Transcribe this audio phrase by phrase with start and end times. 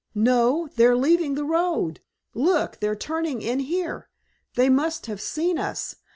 [0.15, 1.99] No, they're leaving the road!
[2.33, 4.09] Look, they're turning in here!
[4.55, 5.97] They must have seen us!